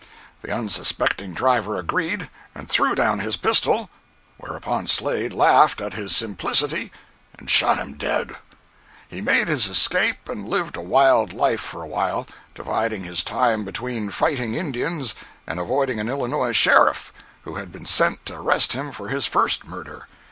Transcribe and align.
The 0.41 0.51
unsuspecting 0.51 1.35
driver 1.35 1.77
agreed, 1.77 2.27
and 2.55 2.67
threw 2.67 2.95
down 2.95 3.19
his 3.19 3.37
pistol—whereupon 3.37 4.87
Slade 4.87 5.31
laughed 5.31 5.79
at 5.79 5.93
his 5.93 6.15
simplicity, 6.15 6.91
and 7.37 7.47
shot 7.47 7.77
him 7.77 7.93
dead! 7.93 8.35
He 9.07 9.21
made 9.21 9.47
his 9.47 9.67
escape, 9.67 10.27
and 10.27 10.49
lived 10.49 10.75
a 10.75 10.81
wild 10.81 11.33
life 11.33 11.61
for 11.61 11.83
awhile, 11.83 12.25
dividing 12.55 13.03
his 13.03 13.21
time 13.23 13.63
between 13.63 14.09
fighting 14.09 14.55
Indians 14.55 15.13
and 15.45 15.59
avoiding 15.59 15.99
an 15.99 16.09
Illinois 16.09 16.53
sheriff, 16.53 17.13
who 17.43 17.57
had 17.57 17.71
been 17.71 17.85
sent 17.85 18.25
to 18.25 18.39
arrest 18.39 18.73
him 18.73 18.91
for 18.91 19.09
his 19.09 19.27
first 19.27 19.65
murder. 19.67 20.07